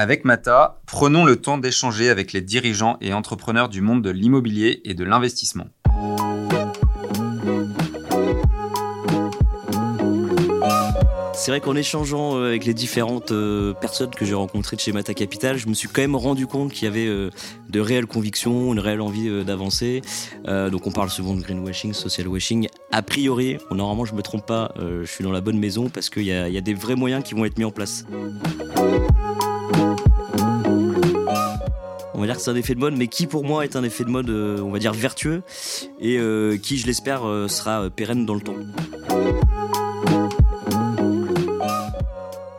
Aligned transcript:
Avec 0.00 0.24
Mata, 0.24 0.78
prenons 0.86 1.24
le 1.24 1.34
temps 1.34 1.58
d'échanger 1.58 2.08
avec 2.08 2.32
les 2.32 2.40
dirigeants 2.40 2.98
et 3.00 3.12
entrepreneurs 3.12 3.68
du 3.68 3.80
monde 3.80 4.00
de 4.00 4.10
l'immobilier 4.10 4.80
et 4.84 4.94
de 4.94 5.02
l'investissement. 5.02 5.64
C'est 11.34 11.50
vrai 11.50 11.60
qu'en 11.60 11.74
échangeant 11.74 12.36
euh, 12.36 12.46
avec 12.46 12.64
les 12.64 12.74
différentes 12.74 13.32
euh, 13.32 13.74
personnes 13.74 14.10
que 14.10 14.24
j'ai 14.24 14.34
rencontrées 14.34 14.76
de 14.76 14.80
chez 14.80 14.92
Mata 14.92 15.14
Capital, 15.14 15.56
je 15.56 15.66
me 15.66 15.74
suis 15.74 15.88
quand 15.88 16.02
même 16.02 16.14
rendu 16.14 16.46
compte 16.46 16.72
qu'il 16.72 16.84
y 16.84 16.88
avait 16.88 17.08
euh, 17.08 17.30
de 17.68 17.80
réelles 17.80 18.06
convictions, 18.06 18.72
une 18.72 18.78
réelle 18.78 19.00
envie 19.00 19.44
d'avancer. 19.44 20.02
donc 20.46 20.86
on 20.86 20.92
parle 20.92 21.10
souvent 21.10 21.34
de 21.34 21.40
greenwashing, 21.40 21.92
social 21.92 22.28
washing. 22.28 22.68
A 22.92 23.02
priori, 23.02 23.58
normalement 23.72 24.04
je 24.04 24.14
me 24.14 24.22
trompe 24.22 24.46
pas, 24.46 24.72
je 24.78 25.06
suis 25.06 25.24
dans 25.24 25.32
la 25.32 25.40
bonne 25.40 25.58
maison 25.58 25.88
parce 25.88 26.08
qu'il 26.08 26.22
y, 26.22 26.32
a 26.32 26.60
des 26.60 26.74
vrais 26.74 26.94
moyens 26.94 27.24
qui 27.24 27.34
vont 27.34 27.44
être 27.44 27.58
mis 27.58 27.64
en 27.64 27.72
place. 27.72 28.04
On 32.14 32.20
va 32.20 32.26
dire 32.26 32.36
que 32.36 32.42
c'est 32.42 32.50
un 32.50 32.56
effet 32.56 32.74
de 32.74 32.80
mode, 32.80 32.96
mais 32.96 33.06
qui 33.06 33.26
pour 33.26 33.44
moi 33.44 33.64
est 33.64 33.76
un 33.76 33.84
effet 33.84 34.04
de 34.04 34.10
mode, 34.10 34.30
on 34.30 34.70
va 34.70 34.78
dire 34.78 34.92
vertueux, 34.92 35.42
et 36.00 36.18
qui, 36.62 36.78
je 36.78 36.86
l'espère, 36.86 37.20
sera 37.48 37.88
pérenne 37.90 38.26
dans 38.26 38.34
le 38.34 38.40
temps. 38.40 38.56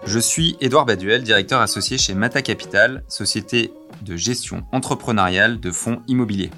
Je 0.06 0.18
suis 0.18 0.58
Édouard 0.60 0.86
Baduel, 0.86 1.24
directeur 1.24 1.62
associé 1.62 1.98
chez 2.00 2.16
Mata 2.16 2.42
Capital, 2.42 3.04
société 3.08 3.72
de 4.02 4.16
gestion 4.16 4.64
entrepreneuriale 4.72 5.60
de 5.60 5.72
fonds 5.72 6.02
immobiliers. 6.08 6.50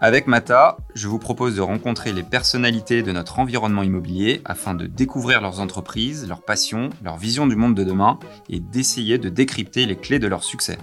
Avec 0.00 0.26
Mata, 0.26 0.76
je 0.94 1.08
vous 1.08 1.18
propose 1.18 1.56
de 1.56 1.60
rencontrer 1.60 2.12
les 2.12 2.22
personnalités 2.22 3.02
de 3.02 3.12
notre 3.12 3.38
environnement 3.38 3.82
immobilier 3.82 4.42
afin 4.44 4.74
de 4.74 4.86
découvrir 4.86 5.40
leurs 5.40 5.60
entreprises, 5.60 6.28
leurs 6.28 6.42
passions, 6.42 6.90
leur 7.02 7.16
vision 7.16 7.46
du 7.46 7.56
monde 7.56 7.74
de 7.74 7.84
demain 7.84 8.18
et 8.50 8.60
d'essayer 8.60 9.18
de 9.18 9.28
décrypter 9.28 9.86
les 9.86 9.96
clés 9.96 10.18
de 10.18 10.26
leur 10.26 10.44
succès. 10.44 10.78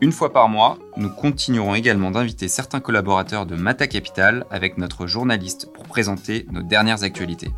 Une 0.00 0.12
fois 0.12 0.32
par 0.32 0.48
mois, 0.48 0.78
nous 0.96 1.10
continuerons 1.10 1.74
également 1.74 2.10
d'inviter 2.10 2.48
certains 2.48 2.80
collaborateurs 2.80 3.46
de 3.46 3.56
Mata 3.56 3.86
Capital 3.86 4.46
avec 4.50 4.78
notre 4.78 5.06
journaliste 5.06 5.72
pour 5.72 5.84
présenter 5.84 6.46
nos 6.50 6.62
dernières 6.62 7.02
actualités. 7.02 7.50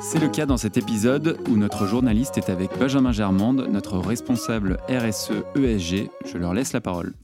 C'est 0.00 0.20
le 0.20 0.28
cas 0.28 0.46
dans 0.46 0.56
cet 0.56 0.76
épisode 0.76 1.38
où 1.48 1.56
notre 1.56 1.86
journaliste 1.86 2.38
est 2.38 2.50
avec 2.50 2.70
Benjamin 2.78 3.12
Germande, 3.12 3.68
notre 3.70 3.98
responsable 3.98 4.78
RSE 4.88 5.32
ESG. 5.56 6.10
Je 6.24 6.38
leur 6.38 6.54
laisse 6.54 6.72
la 6.72 6.80
parole. 6.80 7.14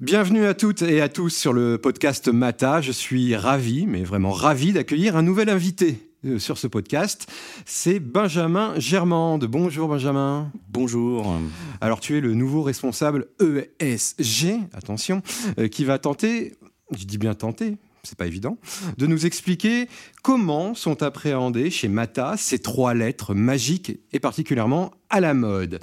Bienvenue 0.00 0.46
à 0.46 0.54
toutes 0.54 0.82
et 0.82 1.00
à 1.00 1.08
tous 1.08 1.30
sur 1.30 1.52
le 1.52 1.76
podcast 1.76 2.28
Mata. 2.28 2.80
Je 2.80 2.92
suis 2.92 3.34
ravi, 3.34 3.84
mais 3.88 4.04
vraiment 4.04 4.30
ravi 4.30 4.72
d'accueillir 4.72 5.16
un 5.16 5.22
nouvel 5.22 5.48
invité 5.48 6.12
euh, 6.24 6.38
sur 6.38 6.56
ce 6.56 6.68
podcast. 6.68 7.26
C'est 7.66 7.98
Benjamin 7.98 8.78
Germande. 8.78 9.46
Bonjour 9.46 9.88
Benjamin. 9.88 10.52
Bonjour. 10.68 11.36
Alors 11.80 11.98
tu 11.98 12.16
es 12.16 12.20
le 12.20 12.34
nouveau 12.34 12.62
responsable 12.62 13.26
ESG, 13.40 14.68
attention, 14.72 15.20
euh, 15.58 15.66
qui 15.66 15.84
va 15.84 15.98
tenter, 15.98 16.54
je 16.96 17.04
dis 17.04 17.18
bien 17.18 17.34
tenter, 17.34 17.76
c'est 18.04 18.16
pas 18.16 18.28
évident, 18.28 18.56
de 18.98 19.08
nous 19.08 19.26
expliquer 19.26 19.88
comment 20.22 20.76
sont 20.76 21.02
appréhendées 21.02 21.70
chez 21.70 21.88
Mata 21.88 22.36
ces 22.36 22.60
trois 22.60 22.94
lettres 22.94 23.34
magiques 23.34 23.98
et 24.12 24.20
particulièrement 24.20 24.92
à 25.10 25.18
la 25.18 25.34
mode. 25.34 25.80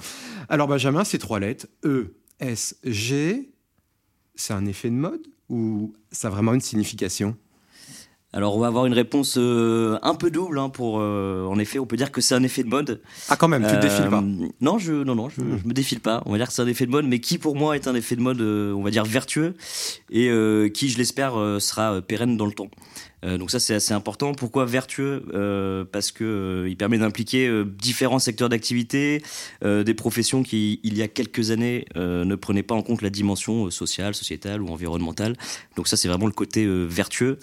Alors 0.48 0.68
Benjamin, 0.68 1.04
ces 1.04 1.18
trois 1.18 1.38
lettres, 1.38 1.66
E, 1.84 2.14
S, 2.40 2.76
G, 2.82 3.50
c'est 4.36 4.52
un 4.54 4.66
effet 4.66 4.88
de 4.90 4.94
mode 4.94 5.26
ou 5.48 5.92
ça 6.12 6.28
a 6.28 6.30
vraiment 6.30 6.54
une 6.54 6.60
signification? 6.60 7.36
Alors 8.32 8.54
on 8.54 8.58
va 8.58 8.66
avoir 8.66 8.84
une 8.84 8.92
réponse 8.92 9.36
euh, 9.38 9.98
un 10.02 10.14
peu 10.14 10.30
double 10.30 10.58
hein, 10.58 10.68
pour 10.68 10.98
euh, 11.00 11.46
en 11.46 11.58
effet 11.58 11.78
on 11.78 11.86
peut 11.86 11.96
dire 11.96 12.12
que 12.12 12.20
c'est 12.20 12.34
un 12.34 12.42
effet 12.42 12.64
de 12.64 12.68
mode. 12.68 13.00
Ah 13.30 13.36
quand 13.36 13.48
même 13.48 13.64
tu 13.66 13.74
te 13.74 13.80
défiles 13.80 14.10
pas. 14.10 14.20
Euh, 14.20 14.48
non 14.60 14.78
je 14.78 14.92
non 14.92 15.14
non 15.14 15.30
je, 15.30 15.40
Hmm. 15.40 15.58
je 15.62 15.66
me 15.68 15.72
défile 15.72 16.00
pas. 16.00 16.22
On 16.26 16.32
va 16.32 16.36
dire 16.38 16.48
que 16.48 16.52
c'est 16.52 16.60
un 16.60 16.66
effet 16.66 16.84
de 16.84 16.90
mode 16.90 17.06
mais 17.06 17.20
qui 17.20 17.38
pour 17.38 17.56
moi 17.56 17.76
est 17.76 17.86
un 17.88 17.94
effet 17.94 18.14
de 18.16 18.20
mode 18.20 18.40
on 18.42 18.82
va 18.82 18.90
dire 18.90 19.04
vertueux 19.04 19.54
et 20.10 20.28
qui 20.74 20.88
je 20.90 20.98
l'espère 20.98 21.32
sera 21.60 22.02
pérenne 22.02 22.36
dans 22.36 22.46
le 22.46 22.52
temps. 22.52 22.68
Euh, 23.24 23.38
donc 23.38 23.50
ça 23.50 23.58
c'est 23.58 23.74
assez 23.74 23.94
important. 23.94 24.32
Pourquoi 24.34 24.64
vertueux? 24.66 25.24
Euh, 25.32 25.84
Parce 25.90 26.12
que 26.12 26.24
euh, 26.24 26.68
il 26.68 26.76
permet 26.76 26.98
d'impliquer 26.98 27.50
différents 27.64 28.18
secteurs 28.18 28.48
d'activité, 28.48 29.22
des 29.64 29.94
professions 29.94 30.42
qui 30.42 30.80
il 30.82 30.96
y 30.96 31.02
a 31.02 31.08
quelques 31.08 31.50
années 31.50 31.86
ne 31.94 32.34
prenaient 32.34 32.62
pas 32.62 32.74
en 32.74 32.82
compte 32.82 33.02
la 33.02 33.10
dimension 33.10 33.70
sociale, 33.70 34.14
sociétale 34.14 34.62
ou 34.62 34.68
environnementale. 34.68 35.36
Donc 35.76 35.88
ça 35.88 35.96
c'est 35.96 36.08
vraiment 36.08 36.26
le 36.26 36.32
côté 36.32 36.66
vertueux. 36.86 37.38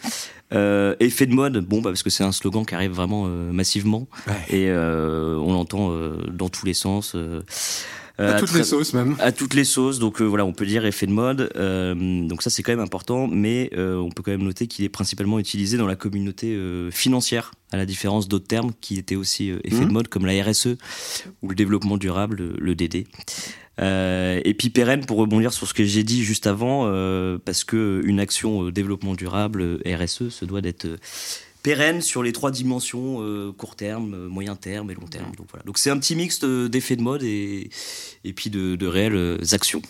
Effet 0.51 1.25
de 1.25 1.33
mode, 1.33 1.65
bon 1.65 1.81
bah 1.81 1.89
parce 1.89 2.03
que 2.03 2.09
c'est 2.09 2.23
un 2.23 2.31
slogan 2.31 2.65
qui 2.65 2.75
arrive 2.75 2.91
vraiment 2.91 3.25
massivement 3.27 4.07
Ouais. 4.27 4.57
et 4.57 4.71
on 4.71 5.51
l'entend 5.53 5.91
dans 6.31 6.49
tous 6.49 6.65
les 6.65 6.73
sens. 6.73 7.15
Euh, 8.19 8.35
À 8.35 8.39
toutes 8.39 8.53
les 8.53 8.63
sauces 8.63 8.93
même. 8.93 9.15
à 9.19 9.31
toutes 9.31 9.53
les 9.53 9.63
sauces, 9.63 9.99
donc 9.99 10.21
euh, 10.21 10.25
voilà, 10.25 10.45
on 10.45 10.53
peut 10.53 10.65
dire 10.65 10.85
effet 10.85 11.07
de 11.07 11.11
mode. 11.11 11.49
euh, 11.55 12.27
donc 12.27 12.41
ça, 12.43 12.49
c'est 12.49 12.61
quand 12.63 12.71
même 12.71 12.79
important, 12.79 13.27
mais 13.27 13.69
on 13.75 14.09
peut 14.09 14.23
quand 14.23 14.31
même 14.31 14.43
noter 14.43 14.67
qu'il 14.67 14.85
est 14.85 14.89
principalement 14.89 15.39
utilisé 15.39 15.77
dans 15.77 15.87
la 15.87 15.95
communauté 15.95 16.57
financière, 16.91 17.51
à 17.71 17.77
la 17.77 17.85
différence 17.85 18.27
d'autres 18.27 18.47
termes 18.47 18.71
qui 18.81 18.97
étaient 18.97 19.15
aussi 19.15 19.49
effet 19.63 19.81
Mhm. 19.81 19.87
de 19.87 19.93
mode, 19.93 20.07
comme 20.07 20.25
la 20.25 20.43
RSE 20.43 20.77
ou 21.41 21.49
le 21.49 21.55
développement 21.55 21.97
durable, 21.97 22.53
le, 22.57 22.75
DD. 22.75 23.07
Euh, 23.81 24.39
et 24.45 24.53
puis 24.53 24.69
pérenne 24.69 25.03
pour 25.05 25.17
rebondir 25.17 25.51
sur 25.51 25.67
ce 25.67 25.73
que 25.73 25.83
j'ai 25.83 26.03
dit 26.03 26.23
juste 26.23 26.45
avant, 26.45 26.83
euh, 26.85 27.39
parce 27.43 27.63
que 27.63 28.01
une 28.05 28.19
action 28.19 28.67
euh, 28.67 28.71
développement 28.71 29.15
durable 29.15 29.79
RSE 29.85 30.29
se 30.29 30.45
doit 30.45 30.61
d'être 30.61 30.87
pérenne 31.63 32.01
sur 32.01 32.21
les 32.21 32.33
trois 32.33 32.51
dimensions 32.51 33.21
euh, 33.21 33.51
court 33.51 33.75
terme, 33.75 34.13
euh, 34.13 34.27
moyen 34.27 34.55
terme 34.55 34.91
et 34.91 34.95
long 34.95 35.07
terme. 35.07 35.31
Donc 35.37 35.47
voilà. 35.49 35.63
Donc 35.65 35.77
c'est 35.77 35.89
un 35.89 35.97
petit 35.97 36.15
mix 36.15 36.39
de- 36.39 36.67
d'effets 36.67 36.97
de 36.97 37.01
mode 37.01 37.23
et, 37.23 37.69
et 38.23 38.33
puis 38.33 38.49
de, 38.49 38.75
de 38.75 38.85
réelles 38.85 39.15
euh, 39.15 39.37
actions. 39.53 39.81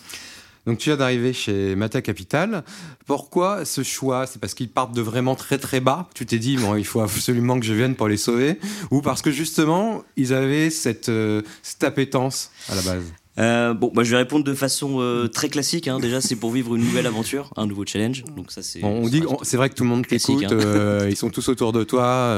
Donc 0.66 0.78
tu 0.78 0.88
viens 0.88 0.96
d'arriver 0.96 1.34
chez 1.34 1.74
Mata 1.74 2.00
Capital. 2.00 2.64
Pourquoi 3.04 3.66
ce 3.66 3.82
choix? 3.82 4.26
C'est 4.26 4.38
parce 4.38 4.54
qu'ils 4.54 4.70
partent 4.70 4.94
de 4.94 5.02
vraiment 5.02 5.34
très 5.34 5.58
très 5.58 5.80
bas. 5.80 6.08
Tu 6.14 6.24
t'es 6.24 6.38
dit 6.38 6.56
bon, 6.56 6.74
il 6.76 6.86
faut 6.86 7.00
absolument 7.00 7.60
que 7.60 7.66
je 7.66 7.74
vienne 7.74 7.96
pour 7.96 8.08
les 8.08 8.16
sauver, 8.16 8.58
ou 8.90 9.02
parce 9.02 9.20
que 9.20 9.30
justement 9.30 10.04
ils 10.16 10.32
avaient 10.32 10.70
cette, 10.70 11.10
euh, 11.10 11.42
cette 11.62 11.84
appétence 11.84 12.50
à 12.70 12.76
la 12.76 12.82
base? 12.82 13.12
Euh, 13.38 13.74
bon, 13.74 13.90
bah, 13.92 14.04
je 14.04 14.10
vais 14.10 14.18
répondre 14.18 14.44
de 14.44 14.54
façon 14.54 15.00
euh, 15.00 15.26
très 15.28 15.48
classique. 15.48 15.88
Hein. 15.88 15.98
Déjà, 15.98 16.20
c'est 16.20 16.36
pour 16.36 16.50
vivre 16.52 16.76
une 16.76 16.82
nouvelle 16.82 17.06
aventure, 17.06 17.52
un 17.56 17.66
nouveau 17.66 17.84
challenge. 17.84 18.24
Donc 18.36 18.52
ça, 18.52 18.62
c'est. 18.62 18.80
Bon, 18.80 19.02
on 19.02 19.08
dit, 19.08 19.22
c'est 19.42 19.56
vrai 19.56 19.70
que 19.70 19.74
tout 19.74 19.84
le 19.84 19.90
monde 19.90 20.06
t'écoute, 20.06 20.44
hein. 20.44 20.48
euh, 20.52 21.08
ils 21.10 21.16
sont 21.16 21.30
tous 21.30 21.48
autour 21.48 21.72
de 21.72 21.84
toi, 21.84 22.36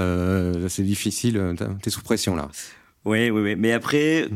c'est 0.69 0.83
difficile, 0.83 1.55
t'es 1.83 1.91
sous 1.91 2.03
pression 2.03 2.35
là. 2.35 2.49
Oui, 3.05 3.31
oui, 3.31 3.41
oui. 3.43 3.57
Mais 3.57 3.73
après, 3.73 4.29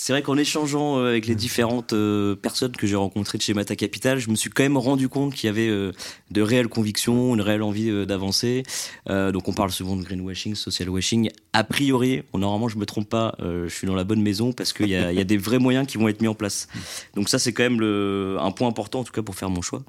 c'est 0.00 0.12
vrai 0.12 0.22
qu'en 0.22 0.36
échangeant 0.36 1.00
euh, 1.00 1.08
avec 1.08 1.26
les 1.26 1.34
différentes 1.34 1.92
euh, 1.92 2.36
personnes 2.36 2.70
que 2.70 2.86
j'ai 2.86 2.94
rencontrées 2.94 3.36
de 3.36 3.42
chez 3.42 3.52
Mata 3.52 3.74
Capital, 3.74 4.20
je 4.20 4.30
me 4.30 4.36
suis 4.36 4.48
quand 4.48 4.62
même 4.62 4.76
rendu 4.76 5.08
compte 5.08 5.34
qu'il 5.34 5.48
y 5.48 5.50
avait 5.50 5.68
euh, 5.68 5.90
de 6.30 6.40
réelles 6.40 6.68
convictions, 6.68 7.34
une 7.34 7.40
réelle 7.40 7.64
envie 7.64 8.06
d'avancer. 8.06 8.62
Donc 9.08 9.48
on 9.48 9.52
parle 9.52 9.72
souvent 9.72 9.96
de 9.96 10.02
greenwashing, 10.04 10.54
social 10.54 10.88
washing. 10.88 11.30
A 11.52 11.64
priori, 11.64 12.22
normalement 12.32 12.68
je 12.68 12.78
me 12.78 12.86
trompe 12.86 13.08
pas, 13.08 13.34
je 13.40 13.68
suis 13.68 13.86
dans 13.86 13.94
la 13.94 14.04
bonne 14.04 14.22
maison 14.22 14.52
parce 14.52 14.72
qu'il 14.72 14.88
y 14.88 14.94
a, 14.94 15.10
il 15.10 15.18
y 15.18 15.20
a 15.20 15.24
des 15.24 15.36
vrais 15.38 15.58
moyens 15.58 15.86
qui 15.86 15.98
vont 15.98 16.06
être 16.08 16.20
mis 16.20 16.28
en 16.28 16.34
place. 16.34 16.68
Donc 17.14 17.28
ça 17.28 17.38
c'est 17.38 17.52
quand 17.52 17.62
même 17.62 17.80
le, 17.80 18.36
un 18.38 18.50
point 18.50 18.68
important 18.68 19.00
en 19.00 19.04
tout 19.04 19.12
cas 19.12 19.22
pour 19.22 19.34
faire 19.34 19.50
mon 19.50 19.62
choix. 19.62 19.82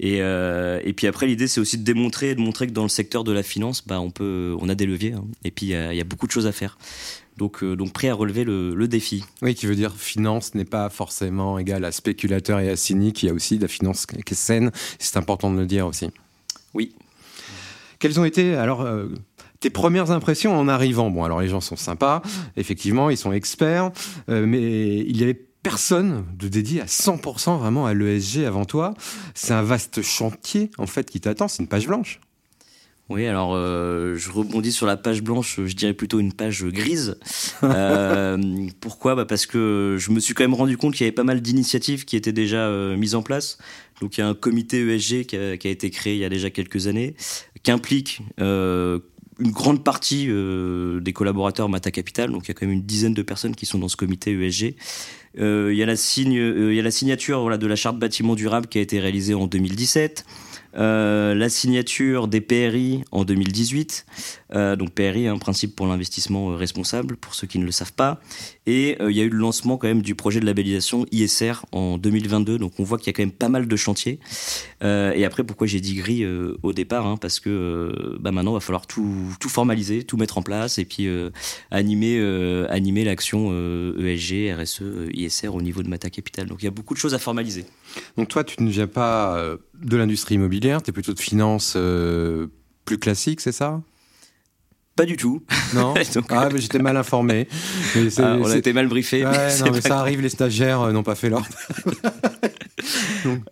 Et, 0.00 0.20
euh, 0.20 0.80
et 0.84 0.92
puis 0.94 1.06
après 1.06 1.26
l'idée 1.26 1.46
c'est 1.46 1.60
aussi 1.60 1.78
de 1.78 1.84
démontrer, 1.84 2.30
et 2.30 2.34
de 2.34 2.40
montrer 2.40 2.66
que 2.66 2.72
dans 2.72 2.82
le 2.82 2.88
secteur 2.88 3.22
de 3.22 3.32
la 3.32 3.42
finance, 3.42 3.86
bah, 3.86 4.00
on 4.00 4.10
peut, 4.10 4.56
on 4.58 4.68
a 4.68 4.74
des 4.74 4.86
leviers. 4.86 5.12
hein. 5.12 5.24
et 5.44 5.50
puis 5.50 5.66
il 5.66 5.70
y, 5.70 5.74
a, 5.74 5.92
il 5.92 5.96
y 5.96 6.00
a 6.00 6.04
beaucoup 6.04 6.26
de 6.26 6.32
choses 6.32 6.46
à 6.46 6.52
faire. 6.52 6.78
Donc, 7.36 7.62
euh, 7.64 7.74
donc 7.76 7.92
prêt 7.92 8.08
à 8.08 8.14
relever 8.14 8.44
le, 8.44 8.74
le 8.74 8.88
défi. 8.88 9.24
Oui, 9.42 9.54
qui 9.54 9.66
veut 9.66 9.74
dire 9.74 9.92
finance 9.96 10.54
n'est 10.54 10.64
pas 10.64 10.88
forcément 10.88 11.58
égal 11.58 11.84
à 11.84 11.92
spéculateur 11.92 12.60
et 12.60 12.70
à 12.70 12.76
cynique, 12.76 13.22
il 13.22 13.26
y 13.26 13.30
a 13.30 13.32
aussi 13.32 13.56
de 13.56 13.62
la 13.62 13.68
finance 13.68 14.06
qui 14.06 14.16
est 14.16 14.34
saine, 14.34 14.70
c'est 14.98 15.16
important 15.16 15.52
de 15.52 15.58
le 15.58 15.66
dire 15.66 15.86
aussi. 15.86 16.10
Oui. 16.74 16.94
Quelles 17.98 18.20
ont 18.20 18.24
été 18.24 18.54
alors 18.54 18.82
euh, 18.82 19.08
tes 19.60 19.70
premières 19.70 20.10
impressions 20.10 20.56
en 20.56 20.68
arrivant? 20.68 21.10
Bon, 21.10 21.24
alors 21.24 21.40
les 21.40 21.48
gens 21.48 21.60
sont 21.60 21.76
sympas, 21.76 22.22
effectivement, 22.56 23.10
ils 23.10 23.16
sont 23.16 23.32
experts, 23.32 23.90
euh, 24.28 24.46
mais 24.46 24.98
il 24.98 25.16
y 25.16 25.22
avait 25.22 25.40
personne 25.62 26.26
de 26.36 26.46
dédié 26.48 26.82
à 26.82 26.84
100% 26.84 27.58
vraiment 27.58 27.86
à 27.86 27.94
l'ESG 27.94 28.44
avant 28.44 28.66
toi. 28.66 28.94
C'est 29.34 29.54
un 29.54 29.62
vaste 29.62 30.02
chantier 30.02 30.70
en 30.78 30.86
fait 30.86 31.10
qui 31.10 31.20
t'attend, 31.20 31.48
c'est 31.48 31.62
une 31.62 31.68
page 31.68 31.86
blanche. 31.86 32.20
Oui, 33.10 33.26
alors 33.26 33.52
euh, 33.54 34.16
je 34.16 34.30
rebondis 34.30 34.72
sur 34.72 34.86
la 34.86 34.96
page 34.96 35.22
blanche, 35.22 35.60
je 35.62 35.74
dirais 35.74 35.92
plutôt 35.92 36.20
une 36.20 36.32
page 36.32 36.64
grise. 36.64 37.18
Euh, 37.62 38.68
pourquoi? 38.80 39.14
Bah 39.14 39.24
Parce 39.24 39.46
que 39.46 39.96
je 39.98 40.10
me 40.10 40.20
suis 40.20 40.34
quand 40.34 40.44
même 40.44 40.54
rendu 40.54 40.76
compte 40.76 40.92
qu'il 40.92 41.04
y 41.04 41.08
avait 41.08 41.14
pas 41.14 41.24
mal 41.24 41.40
d'initiatives 41.40 42.04
qui 42.04 42.14
étaient 42.14 42.32
déjà 42.32 42.66
euh, 42.66 42.96
mises 42.96 43.14
en 43.14 43.22
place. 43.22 43.58
Donc 44.00 44.16
il 44.16 44.20
y 44.20 44.24
a 44.24 44.28
un 44.28 44.34
comité 44.34 44.80
ESG 44.80 45.24
qui 45.24 45.36
a, 45.36 45.56
qui 45.56 45.68
a 45.68 45.70
été 45.70 45.90
créé 45.90 46.14
il 46.14 46.20
y 46.20 46.24
a 46.24 46.28
déjà 46.28 46.50
quelques 46.50 46.86
années, 46.86 47.14
qui 47.62 47.70
implique 47.70 48.20
une 48.38 49.00
grande 49.50 49.82
partie 49.82 50.26
des 50.26 51.12
collaborateurs 51.14 51.68
Mata 51.68 51.90
Capital. 51.90 52.30
Donc 52.30 52.44
il 52.44 52.48
y 52.48 52.50
a 52.50 52.54
quand 52.54 52.66
même 52.66 52.74
une 52.74 52.84
dizaine 52.84 53.14
de 53.14 53.22
personnes 53.22 53.54
qui 53.54 53.64
sont 53.66 53.78
dans 53.78 53.88
ce 53.88 53.96
comité 53.96 54.32
ESG. 54.32 54.76
Euh, 55.38 55.70
il, 55.72 55.78
y 55.78 55.82
a 55.82 55.86
la 55.86 55.96
signe, 55.96 56.38
euh, 56.38 56.74
y 56.74 56.78
a 56.78 56.82
la 56.82 56.90
signature 56.90 57.40
voilà, 57.40 57.58
de 57.58 57.66
la 57.66 57.76
charte 57.76 57.98
bâtiment 57.98 58.34
durable 58.34 58.66
qui 58.66 58.78
a 58.78 58.80
été 58.80 59.00
réalisée 59.00 59.34
en 59.34 59.46
2017. 59.46 60.24
euh, 60.76 61.34
la 61.34 61.48
signature 61.48 62.26
des 62.26 62.40
PRI 62.40 63.04
en 63.12 63.24
2018. 63.24 64.06
Euh, 64.54 64.74
donc 64.74 64.90
PRI, 64.90 65.28
un 65.28 65.38
principe 65.38 65.76
pour 65.76 65.86
l'investissement 65.86 66.48
responsable, 66.56 67.16
pour 67.16 67.34
ceux 67.36 67.46
qui 67.46 67.60
ne 67.60 67.64
le 67.64 67.70
savent 67.70 67.92
pas. 67.92 68.20
Et 68.66 68.96
il 69.00 69.14
y 69.14 69.20
a 69.20 69.24
eu 69.24 69.28
le 69.28 69.38
lancement 69.38 69.76
quand 69.76 69.86
même 69.86 70.02
du 70.02 70.14
projet 70.14 70.40
de 70.40 70.46
labellisation 70.46 71.06
ISR 71.12 71.64
en 71.70 71.96
2022. 71.96 72.58
Donc 72.58 72.72
on 72.78 72.82
voit 72.82 72.98
qu'il 72.98 73.06
y 73.06 73.10
a 73.10 73.12
quand 73.12 73.22
même 73.22 73.30
pas 73.30 73.48
mal 73.48 73.68
de 73.68 73.76
chantiers. 73.76 74.18
et 74.82 75.24
après, 75.24 75.44
pourquoi 75.44 75.66
j'ai 75.66 75.80
dit 75.80 75.94
gris 75.94 76.24
au 76.62 76.72
départ 76.72 77.06
hein, 77.06 77.16
Parce 77.18 77.40
que 77.40 78.16
bah 78.20 78.32
maintenant, 78.32 78.52
il 78.52 78.54
va 78.54 78.60
falloir 78.60 78.86
tout, 78.86 79.14
tout, 79.38 79.48
formaliser, 79.48 80.02
tout 80.02 80.16
mettre 80.16 80.38
en 80.38 80.42
place 80.42 80.78
et 80.78 80.84
puis 80.84 81.08
animer, 81.70 82.18
animer 82.70 83.04
l'action 83.04 83.52
ESG, 83.98 84.54
RSE, 84.58 84.82
ISR 85.12 85.23
au 85.54 85.62
niveau 85.62 85.82
de 85.82 85.88
Mata 85.88 86.10
Capital. 86.10 86.46
Donc 86.46 86.62
il 86.62 86.64
y 86.64 86.68
a 86.68 86.72
beaucoup 86.72 86.94
de 86.94 86.98
choses 86.98 87.14
à 87.14 87.18
formaliser. 87.18 87.64
Donc 88.16 88.28
toi, 88.28 88.44
tu 88.44 88.62
ne 88.62 88.70
viens 88.70 88.86
pas 88.86 89.56
de 89.74 89.96
l'industrie 89.96 90.36
immobilière, 90.36 90.82
tu 90.82 90.90
es 90.90 90.92
plutôt 90.92 91.14
de 91.14 91.20
finance 91.20 91.74
euh, 91.76 92.48
plus 92.84 92.98
classique, 92.98 93.40
c'est 93.40 93.52
ça? 93.52 93.82
Pas 94.96 95.06
du 95.06 95.16
tout. 95.16 95.42
Non. 95.74 95.92
ah, 96.28 96.48
j'étais 96.54 96.78
mal 96.78 96.96
informé. 96.96 97.48
Ah, 98.18 98.36
on 98.38 98.44
a 98.44 98.56
été 98.56 98.72
mal 98.72 98.86
briefé. 98.86 99.24
mais 99.24 99.80
ça 99.80 99.98
arrive, 99.98 100.20
les 100.20 100.28
stagiaires 100.28 100.82
euh, 100.82 100.92
n'ont 100.92 101.02
pas 101.02 101.14
fait 101.14 101.30
l'ordre. 101.30 101.48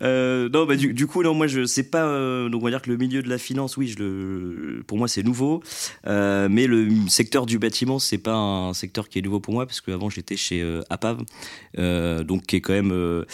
euh, 0.03 0.49
non, 0.51 0.67
bah, 0.67 0.77
du, 0.77 1.07
coup, 1.07 1.23
non, 1.23 1.35
moi, 1.35 1.49
je 1.49 1.65
sais 1.65 1.83
pas. 1.83 2.05
Euh, 2.05 2.49
donc, 2.49 2.63
on 2.63 2.65
va 2.65 2.71
dire 2.71 2.83
que 2.83 2.91
le 2.91 2.97
milieu 2.97 3.23
de 3.23 3.29
la 3.29 3.39
finance, 3.39 3.77
oui, 3.77 3.89
je 3.89 3.99
le, 3.99 4.85
pour 4.87 4.99
moi, 4.99 5.09
c'est 5.09 5.23
nouveau. 5.23 5.63
mais 6.07 6.67
le 6.67 6.89
secteur 7.09 7.47
du 7.47 7.59
bâtiment, 7.59 7.99
c'est 7.99 8.19
pas 8.19 8.35
un 8.35 8.75
secteur 8.75 9.09
qui 9.09 9.19
est 9.19 9.23
nouveau 9.23 9.41
pour 9.41 9.55
moi, 9.55 9.67
parce 9.67 9.81
qu'avant, 9.81 10.11
j'étais 10.11 10.37
chez 10.37 10.65
APAV, 10.91 11.23
donc 12.25 12.47
qui 12.47 12.57
est 12.57 12.61
quand 12.61 12.75
même 12.75 13.25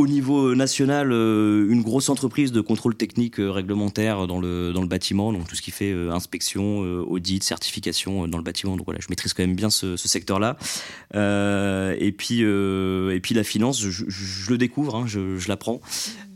au 0.00 0.06
niveau 0.06 0.54
national, 0.54 1.12
euh, 1.12 1.68
une 1.68 1.82
grosse 1.82 2.08
entreprise 2.08 2.52
de 2.52 2.60
contrôle 2.60 2.94
technique 2.94 3.38
euh, 3.38 3.50
réglementaire 3.50 4.26
dans 4.26 4.40
le, 4.40 4.72
dans 4.72 4.80
le 4.80 4.88
bâtiment, 4.88 5.32
donc 5.32 5.46
tout 5.46 5.54
ce 5.54 5.62
qui 5.62 5.70
fait 5.70 5.92
euh, 5.92 6.10
inspection, 6.10 6.78
audit, 6.80 7.44
certification 7.44 8.26
dans 8.26 8.38
le 8.38 8.44
bâtiment. 8.44 8.76
Donc 8.76 8.86
voilà, 8.86 9.00
je 9.00 9.06
maîtrise 9.10 9.34
quand 9.34 9.42
même 9.42 9.54
bien 9.54 9.70
ce, 9.70 9.96
secteur-là. 9.96 10.56
et, 11.14 12.12
puis, 12.12 12.40
et 12.40 13.20
puis 13.20 13.34
la 13.34 13.44
finance, 13.44 13.80
je, 13.80 14.50
le 14.50 14.58
découvre, 14.58 14.96
hein, 14.96 15.04
je, 15.06 15.36
je 15.36 15.48
l'apprends. 15.48 15.80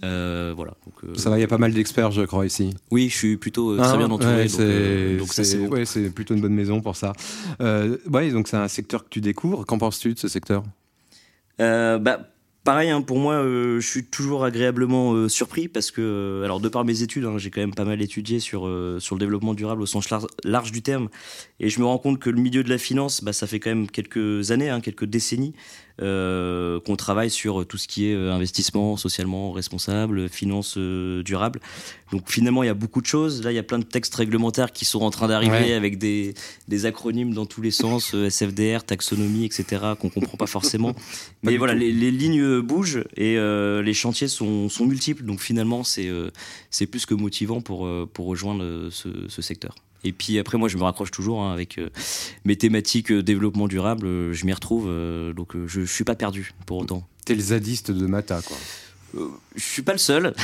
voilà. 0.03 0.75
ça 1.17 1.31
va, 1.31 1.39
il 1.39 1.41
y 1.41 1.45
a 1.45 1.49
pas 1.49 1.59
mal 1.59 1.73
d'experts, 1.73 2.13
je 2.13 2.23
crois, 2.23 2.47
ici. 2.47 2.71
Oui, 2.91 3.09
je 3.09 3.17
suis 3.17 3.37
plutôt 3.37 3.77
très 3.77 3.97
bien 3.97 4.11
entouré. 4.11 4.49
c'est 4.49 6.11
plutôt 6.15 6.35
une 6.35 6.41
bonne 6.41 6.55
maison 6.55 6.81
pour 6.81 6.97
ça. 6.97 7.13
ouais, 7.61 8.31
donc 8.31 8.49
c'est 8.49 8.57
un 8.57 8.69
secteur 8.69 9.05
que 9.05 9.09
tu 9.11 9.21
découvres. 9.21 9.65
Qu'en 9.65 9.79
penses-tu 9.79 10.15
de 10.15 10.19
ce 10.19 10.29
secteur? 10.29 10.63
Bah, 11.59 12.34
Pareil, 12.65 12.89
hein, 12.89 13.03
pour 13.03 13.19
moi, 13.19 13.35
euh, 13.35 13.79
je 13.79 13.87
suis 13.87 14.07
toujours 14.07 14.43
agréablement 14.43 15.13
euh, 15.13 15.29
surpris 15.29 15.69
parce 15.69 15.91
que, 15.91 16.01
euh, 16.01 16.45
alors 16.45 16.61
de 16.61 16.71
par 16.71 16.87
mes 16.87 17.03
études, 17.03 17.27
hein, 17.27 17.37
j'ai 17.37 17.51
quand 17.51 17.61
même 17.61 17.75
pas 17.75 17.85
mal 17.85 18.01
étudié 18.01 18.41
sur, 18.41 18.63
sur 19.01 19.15
le 19.17 19.19
développement 19.19 19.53
durable 19.53 19.83
au 19.83 19.87
sens 19.87 20.09
large, 20.45 20.73
du 20.73 20.81
terme, 20.81 21.11
et 21.61 21.69
je 21.69 21.79
me 21.79 21.85
rends 21.85 21.99
compte 21.99 22.19
que 22.19 22.31
le 22.31 22.41
milieu 22.41 22.65
de 22.65 22.71
la 22.71 22.79
finance, 22.79 23.23
bah, 23.23 23.35
ça 23.35 23.47
fait 23.47 23.61
quand 23.61 23.69
même 23.69 23.91
quelques 23.91 24.51
années, 24.51 24.71
hein, 24.71 24.81
quelques 24.81 25.05
décennies, 25.05 25.53
euh, 26.03 26.81
qu'on 26.81 26.97
travaille 26.97 27.31
sur 27.31 27.65
tout 27.67 27.79
ce 27.79 27.87
qui 27.87 28.09
est 28.09 28.15
euh, 28.15 28.33
investissement 28.33 28.97
socialement 28.97 29.53
responsable, 29.53 30.29
finance 30.29 30.75
euh, 30.77 31.23
durable. 31.23 31.61
Donc 32.11 32.29
finalement, 32.29 32.65
il 32.65 32.67
y 32.67 32.71
a 32.71 32.75
beaucoup 32.75 33.01
de 33.01 33.07
choses. 33.07 33.45
Là, 33.45 33.53
il 33.53 33.55
y 33.55 33.61
a 33.61 33.63
plein 33.63 33.79
de 33.79 33.85
textes 33.85 34.15
réglementaires 34.17 34.73
qui 34.73 34.87
sont 34.87 35.03
en 35.03 35.11
train 35.11 35.29
d'arriver 35.29 35.73
avec 35.73 35.99
des, 35.99 36.35
des, 36.67 36.87
acronymes 36.87 37.33
dans 37.33 37.47
tous 37.47 37.63
les 37.63 37.71
sens, 37.71 38.13
SFDR, 38.13 38.83
taxonomie, 38.85 39.45
etc., 39.45 39.83
qu'on 40.01 40.11
comprend 40.11 40.37
pas 40.37 40.47
forcément. 40.47 40.97
Mais 41.45 41.57
voilà, 41.59 41.75
les, 41.75 41.93
les, 41.93 42.11
lignes 42.11 42.61
bougent 42.61 43.05
et 43.17 43.37
les 43.37 43.95
chantiers 43.95 44.29
sont, 44.29 44.69
sont, 44.69 44.87
multiples. 44.87 45.25
Donc 45.25 45.41
finalement, 45.41 45.83
c'est 45.85 46.87
plus 46.91 47.07
que 47.07 47.15
motivant 47.15 47.61
pour, 47.61 47.89
pour 48.13 48.27
rejoindre 48.27 48.91
ce, 48.91 49.09
ce 49.29 49.43
secteur. 49.43 49.75
Et 50.05 50.13
puis 50.13 50.39
après, 50.39 50.59
moi, 50.59 50.69
je 50.69 50.77
me 50.77 50.83
raccroche 50.83 51.11
toujours 51.11 51.43
hein, 51.43 51.53
avec 51.53 51.79
euh, 51.79 51.89
mes 52.45 52.57
thématiques 52.57 53.11
euh, 53.11 53.23
développement 53.23 53.67
durable. 53.69 54.07
Euh, 54.07 54.33
je 54.35 54.45
m'y 54.45 54.53
retrouve, 54.53 54.85
donc 55.35 55.57
je, 55.67 55.81
je 55.81 55.93
suis 55.93 56.05
pas 56.05 56.15
perdu 56.15 56.53
pour 56.67 56.79
autant. 56.79 57.09
T'es 57.25 57.35
le 57.35 57.41
zadiste 57.41 57.91
de 57.91 58.07
Mata, 58.07 58.43
quoi. 58.43 58.57
je 59.57 59.63
suis 59.63 59.81
pas 59.81 59.93
le 59.93 59.99
seul. 59.99 60.35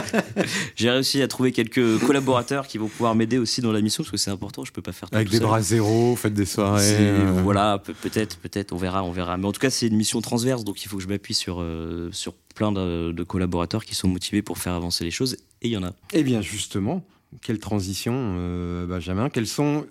J'ai 0.76 0.90
réussi 0.90 1.22
à 1.22 1.28
trouver 1.28 1.52
quelques 1.52 1.98
collaborateurs 2.00 2.66
qui 2.66 2.76
vont 2.76 2.88
pouvoir 2.88 3.14
m'aider 3.14 3.38
aussi 3.38 3.62
dans 3.62 3.72
la 3.72 3.80
mission 3.80 4.02
parce 4.02 4.10
que 4.10 4.18
c'est 4.18 4.30
important. 4.30 4.66
Je 4.66 4.72
peux 4.72 4.82
pas 4.82 4.92
faire 4.92 5.08
tout 5.08 5.16
avec 5.16 5.30
des 5.30 5.40
bras 5.40 5.62
zéro, 5.62 6.14
faites 6.14 6.34
des 6.34 6.44
soirées. 6.44 7.22
Voilà, 7.42 7.82
peut-être, 8.02 8.36
peut-être, 8.36 8.72
on 8.74 8.76
verra, 8.76 9.02
on 9.02 9.12
verra. 9.12 9.38
Mais 9.38 9.46
en 9.46 9.52
tout 9.52 9.60
cas, 9.60 9.70
c'est 9.70 9.86
une 9.86 9.96
mission 9.96 10.20
transverse, 10.20 10.62
donc 10.62 10.84
il 10.84 10.88
faut 10.88 10.98
que 10.98 11.02
je 11.02 11.08
m'appuie 11.08 11.34
sur 11.34 11.64
sur 12.12 12.34
plein 12.54 12.70
de, 12.70 13.12
de, 13.12 13.24
collaborateurs 13.24 13.84
qui 13.84 13.94
sont 13.94 14.08
motivés 14.08 14.42
pour 14.42 14.58
faire 14.58 14.74
avancer 14.74 15.04
les 15.04 15.10
choses. 15.10 15.34
Et 15.62 15.68
il 15.68 15.70
y 15.70 15.76
en 15.76 15.84
a. 15.84 15.92
Eh 16.12 16.22
bien, 16.22 16.42
justement, 16.42 17.02
quelle 17.42 17.58
transition, 17.58 18.14
euh, 18.38 18.86
Benjamin. 18.86 19.30
Quels 19.30 19.46
sont 19.46 19.86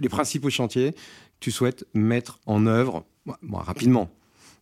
les 0.00 0.08
principaux 0.08 0.50
chantiers 0.50 0.92
que 0.92 0.98
tu 1.40 1.50
souhaites 1.50 1.86
mettre 1.94 2.38
en 2.46 2.66
œuvre 2.66 3.04
rapidement? 3.52 4.10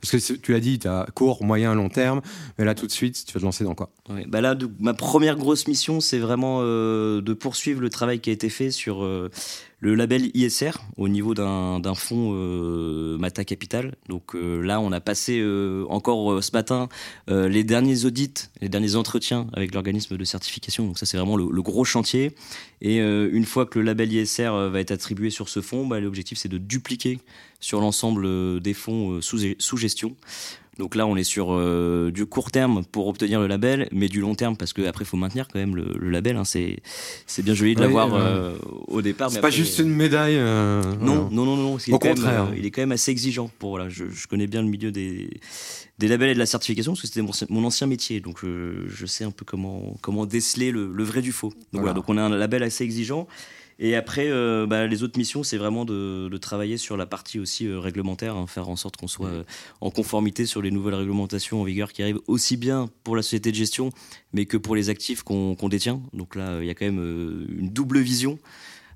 Parce 0.00 0.12
que 0.12 0.32
tu 0.34 0.52
l'as 0.52 0.60
dit, 0.60 0.78
tu 0.78 0.86
as 0.86 1.06
court, 1.14 1.42
moyen, 1.42 1.74
long 1.74 1.88
terme, 1.88 2.20
mais 2.56 2.64
là 2.64 2.74
tout 2.74 2.86
de 2.86 2.92
suite, 2.92 3.24
tu 3.26 3.32
vas 3.32 3.40
te 3.40 3.44
lancer 3.44 3.64
dans 3.64 3.74
quoi? 3.74 3.90
Bah 4.28 4.40
Là, 4.40 4.56
ma 4.78 4.94
première 4.94 5.36
grosse 5.36 5.66
mission, 5.66 6.00
c'est 6.00 6.18
vraiment 6.18 6.60
euh, 6.62 7.20
de 7.20 7.32
poursuivre 7.32 7.80
le 7.80 7.90
travail 7.90 8.20
qui 8.20 8.30
a 8.30 8.32
été 8.32 8.48
fait 8.48 8.70
sur 8.70 9.02
euh, 9.02 9.28
le 9.80 9.94
label 9.94 10.30
ISR 10.34 10.72
au 10.96 11.08
niveau 11.08 11.34
d'un 11.34 11.94
fonds 11.94 12.32
euh, 12.34 13.16
Mata 13.18 13.44
Capital. 13.44 13.94
Donc 14.08 14.34
euh, 14.34 14.60
là, 14.60 14.80
on 14.80 14.90
a 14.90 15.00
passé 15.00 15.38
euh, 15.38 15.84
encore 15.88 16.42
ce 16.42 16.50
matin 16.52 16.88
les 17.28 17.64
derniers 17.64 18.04
audits, 18.04 18.48
les 18.60 18.68
derniers 18.68 18.96
entretiens 18.96 19.46
avec 19.52 19.74
l'organisme 19.74 20.16
de 20.16 20.24
certification. 20.24 20.86
Donc 20.86 20.98
ça, 20.98 21.06
c'est 21.06 21.16
vraiment 21.16 21.36
le, 21.36 21.62
gros 21.62 21.84
chantier. 21.84 22.34
Et 22.80 22.98
une 22.98 23.44
fois 23.44 23.66
que 23.66 23.78
le 23.78 23.84
label 23.84 24.12
ISR 24.12 24.50
va 24.70 24.80
être 24.80 24.90
attribué 24.90 25.30
sur 25.30 25.48
ce 25.48 25.60
fonds, 25.60 25.86
bah, 25.86 26.00
l'objectif, 26.00 26.38
c'est 26.38 26.48
de 26.48 26.58
dupliquer 26.58 27.18
sur 27.60 27.80
l'ensemble 27.80 28.60
des 28.60 28.74
fonds 28.74 29.20
sous, 29.20 29.38
sous 29.58 29.76
gestion. 29.76 30.16
Donc 30.78 30.94
là, 30.94 31.06
on 31.06 31.16
est 31.16 31.24
sur 31.24 31.52
euh, 31.52 32.12
du 32.12 32.24
court 32.24 32.52
terme 32.52 32.84
pour 32.84 33.08
obtenir 33.08 33.40
le 33.40 33.48
label, 33.48 33.88
mais 33.90 34.08
du 34.08 34.20
long 34.20 34.36
terme 34.36 34.56
parce 34.56 34.72
qu'après, 34.72 35.04
il 35.04 35.08
faut 35.08 35.16
maintenir 35.16 35.48
quand 35.48 35.58
même 35.58 35.74
le, 35.74 36.08
label. 36.08 36.36
Hein. 36.36 36.44
C'est, 36.44 36.78
c'est 37.26 37.42
bien 37.42 37.54
joli 37.54 37.74
de 37.74 37.80
l'avoir 37.80 38.14
euh, 38.14 38.56
au 38.86 39.02
départ. 39.02 39.30
C'est 39.30 39.40
pas 39.40 39.50
juste 39.50 39.80
une 39.80 39.90
médaille. 39.90 40.36
Euh, 40.36 40.82
non, 41.00 41.28
non, 41.32 41.44
non, 41.44 41.56
non, 41.56 41.78
Au 41.90 41.98
contraire. 41.98 42.48
il 42.56 42.64
est 42.64 42.70
quand 42.70 42.82
même 42.82 42.92
assez 42.92 43.10
exigeant. 43.10 43.50
Pour, 43.58 43.70
voilà, 43.70 43.88
je, 43.88 44.04
connais 44.28 44.46
bien 44.46 44.62
le 44.62 44.68
milieu 44.68 44.92
des, 44.92 45.28
des 45.98 46.06
labels 46.06 46.30
et 46.30 46.34
de 46.34 46.38
la 46.38 46.46
certification 46.46 46.92
parce 46.92 47.02
que 47.02 47.08
c'était 47.08 47.26
mon, 47.50 47.64
ancien 47.64 47.88
métier. 47.88 48.20
Donc 48.20 48.40
je, 48.42 49.06
sais 49.06 49.24
un 49.24 49.32
peu 49.32 49.44
comment, 49.44 49.96
comment 50.00 50.26
déceler 50.26 50.70
le, 50.70 51.02
vrai 51.02 51.22
du 51.22 51.32
faux. 51.32 51.52
Donc, 51.72 51.82
voilà. 51.82 51.92
donc 51.92 52.04
on 52.08 52.16
a 52.16 52.22
un 52.22 52.28
label 52.28 52.62
assez 52.62 52.84
exigeant. 52.84 53.26
Et 53.80 53.94
après, 53.94 54.28
euh, 54.28 54.66
bah, 54.66 54.86
les 54.86 55.02
autres 55.04 55.18
missions, 55.18 55.44
c'est 55.44 55.56
vraiment 55.56 55.84
de, 55.84 56.36
travailler 56.40 56.76
sur 56.76 56.96
la 56.96 57.06
partie 57.06 57.38
aussi 57.38 57.66
euh, 57.66 57.78
réglementaire, 57.78 58.36
hein, 58.36 58.46
faire 58.46 58.68
en 58.68 58.76
sorte 58.76 58.96
qu'on 58.96 59.06
soit 59.08 59.28
euh, 59.28 59.44
en 59.80 59.90
conformité 59.90 60.46
sur 60.46 60.62
les 60.62 60.70
nouvelles 60.70 60.94
réglementations 60.94 61.60
en 61.60 61.64
vigueur 61.64 61.92
qui 61.92 62.02
arrivent 62.02 62.20
aussi 62.26 62.56
bien 62.56 62.88
pour 63.04 63.14
la 63.14 63.22
société 63.22 63.50
de 63.50 63.56
gestion, 63.56 63.90
mais 64.32 64.46
que 64.46 64.56
pour 64.56 64.74
les 64.74 64.88
actifs 64.88 65.22
qu'on 65.22 65.68
détient. 65.68 66.00
Donc 66.12 66.34
là, 66.34 66.58
il 66.60 66.66
y 66.66 66.70
a 66.70 66.74
quand 66.74 66.86
même 66.86 67.46
une 67.48 67.70
double 67.70 68.00
vision. 68.00 68.38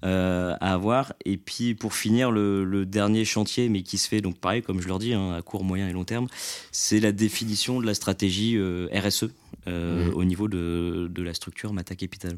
À 0.03 0.73
avoir. 0.73 1.13
Et 1.25 1.37
puis 1.37 1.75
pour 1.75 1.95
finir, 1.95 2.31
le, 2.31 2.85
dernier 2.85 3.25
chantier, 3.25 3.69
mais 3.69 3.83
qui 3.83 3.99
se 3.99 4.09
fait 4.09 4.21
donc 4.21 4.39
pareil, 4.39 4.63
comme 4.63 4.81
je 4.81 4.89
leur 4.89 4.99
dis, 4.99 5.15
hein, 5.15 5.33
à 5.33 5.43
court, 5.43 5.65
moyen 5.65 5.89
et 5.89 5.93
long 5.93 6.05
terme, 6.05 6.27
c'est 6.73 7.01
la 7.01 7.13
définition 7.13 7.81
de 7.81 7.87
la 7.87 7.95
stratégie 7.95 8.59
RSE 8.93 9.25
mmh. 9.67 9.71
au 10.15 10.25
niveau 10.25 10.49
de, 10.49 11.09
de, 11.13 11.23
la 11.23 11.35
structure 11.35 11.73
Mata 11.73 11.95
Capital. 11.95 12.37